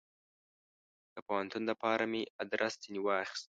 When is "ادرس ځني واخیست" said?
2.43-3.47